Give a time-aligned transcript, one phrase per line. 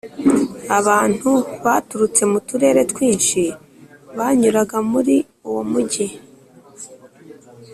[0.77, 1.31] abantu
[1.63, 3.41] baturutse mu turere twinshi
[4.17, 5.15] banyuraga muri
[5.47, 6.07] uwo mujyi,